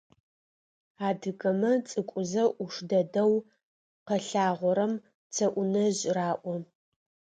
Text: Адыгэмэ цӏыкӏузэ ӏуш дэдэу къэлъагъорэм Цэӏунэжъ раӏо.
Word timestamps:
Адыгэмэ 1.07 1.71
цӏыкӏузэ 1.87 2.43
ӏуш 2.55 2.75
дэдэу 2.89 3.33
къэлъагъорэм 4.07 4.93
Цэӏунэжъ 5.33 6.01
раӏо. 6.15 6.53